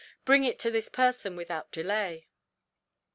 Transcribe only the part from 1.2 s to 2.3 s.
without delay."